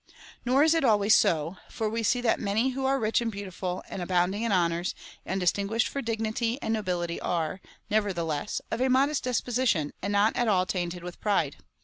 [0.09, 0.13] ^
[0.43, 3.83] Nor is it always so; for we see that many who are rich and beautiful,
[3.87, 4.95] and abounding in honours,
[5.27, 10.47] and distinguished for dignity and nobility, are, nevertheless, of a modest disposition, and not at
[10.47, 11.57] all tainted with pride.